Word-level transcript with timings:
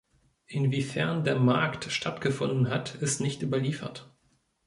Inwiefern 0.47 1.23
der 1.25 1.35
Markt 1.35 1.91
stattgefunden 1.91 2.69
hat, 2.71 2.95
ist 2.95 3.21
nicht 3.21 3.43
überliefert. 3.43 4.11